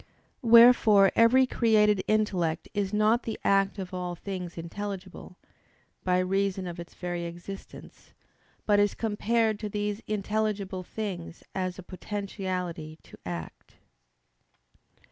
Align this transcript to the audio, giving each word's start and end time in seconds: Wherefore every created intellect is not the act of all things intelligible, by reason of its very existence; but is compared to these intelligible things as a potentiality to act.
Wherefore 0.41 1.11
every 1.15 1.45
created 1.45 2.03
intellect 2.07 2.67
is 2.73 2.91
not 2.91 3.21
the 3.21 3.39
act 3.43 3.77
of 3.77 3.93
all 3.93 4.15
things 4.15 4.57
intelligible, 4.57 5.37
by 6.03 6.17
reason 6.17 6.65
of 6.65 6.79
its 6.79 6.95
very 6.95 7.25
existence; 7.25 8.11
but 8.65 8.79
is 8.79 8.95
compared 8.95 9.59
to 9.59 9.69
these 9.69 10.01
intelligible 10.07 10.81
things 10.81 11.43
as 11.53 11.77
a 11.77 11.83
potentiality 11.83 12.97
to 13.03 13.15
act. 13.27 13.75